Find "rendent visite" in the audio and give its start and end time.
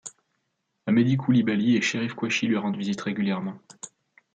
2.57-3.01